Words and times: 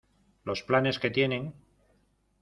los 0.45 0.63
planes 0.63 0.97
que 0.99 1.11
tienen 1.11 1.53